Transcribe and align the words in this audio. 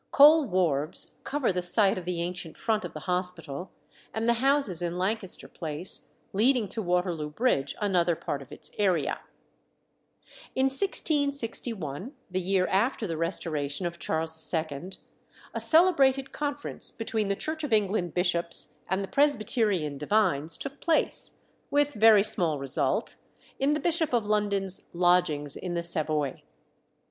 Coal 0.09 0.45
wharves 0.47 1.19
cover 1.23 1.53
the 1.53 1.61
site 1.61 1.95
of 1.99 2.05
the 2.05 2.23
ancient 2.23 2.57
front 2.57 2.83
of 2.83 2.95
the 2.95 3.01
hospital, 3.01 3.69
and 4.15 4.27
the 4.27 4.33
houses 4.41 4.81
in 4.81 4.97
Lancaster 4.97 5.47
Place, 5.47 6.15
leading 6.33 6.67
to 6.69 6.81
Waterloo 6.81 7.29
Bridge, 7.29 7.75
another 7.79 8.15
part 8.15 8.41
of 8.41 8.51
its 8.51 8.71
area. 8.79 9.19
In 10.55 10.65
1661, 10.69 12.13
the 12.31 12.41
year 12.41 12.65
after 12.65 13.05
the 13.05 13.15
restoration 13.15 13.85
of 13.85 13.99
Charles 13.99 14.51
II., 14.51 14.93
a 15.53 15.59
celebrated 15.59 16.31
conference 16.31 16.89
between 16.89 17.27
the 17.27 17.35
Church 17.35 17.63
of 17.63 17.71
England 17.71 18.15
bishops 18.15 18.77
and 18.89 19.03
the 19.03 19.07
Presbyterian 19.07 19.99
divines 19.99 20.57
took 20.57 20.81
place, 20.81 21.33
with 21.69 21.93
very 21.93 22.23
small 22.23 22.57
result, 22.57 23.17
in 23.59 23.73
the 23.73 23.79
Bishop 23.79 24.13
of 24.13 24.25
London's 24.25 24.85
lodgings 24.95 25.55
in 25.55 25.75
the 25.75 25.83
Savoy. 25.83 26.41